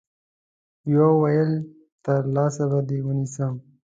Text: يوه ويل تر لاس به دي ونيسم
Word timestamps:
يوه 0.93 1.11
ويل 1.21 1.51
تر 2.05 2.21
لاس 2.35 2.55
به 2.69 2.79
دي 2.87 2.97
ونيسم 3.05 3.53